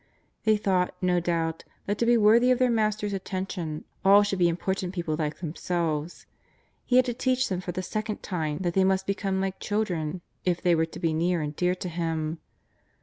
They 0.45 0.57
thought, 0.57 0.95
no 0.99 1.19
doubt, 1.19 1.63
that 1.85 1.99
to 1.99 2.07
be 2.07 2.17
worthy 2.17 2.49
of 2.49 2.57
their 2.57 2.71
Master^s 2.71 3.13
attention, 3.13 3.83
all 4.03 4.23
should 4.23 4.39
be 4.39 4.49
important 4.49 4.95
people 4.95 5.15
like 5.15 5.37
them 5.37 5.53
selves. 5.55 6.25
He 6.83 6.95
had 6.95 7.05
to 7.05 7.13
teach 7.13 7.49
them 7.49 7.61
for 7.61 7.71
the 7.71 7.83
second 7.83 8.23
time 8.23 8.57
that 8.61 8.73
they 8.73 8.83
must 8.83 9.05
become 9.05 9.39
like 9.39 9.59
children 9.59 10.21
if 10.43 10.59
they 10.59 10.73
were 10.73 10.87
to 10.87 10.99
be 10.99 11.13
near 11.13 11.41
and 11.41 11.55
dear 11.55 11.75
to 11.75 11.87
Him. 11.87 12.39